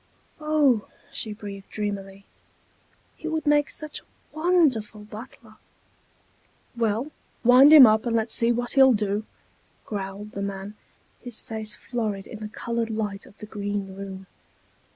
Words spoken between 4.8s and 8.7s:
butler." "Well, wind him up and let's see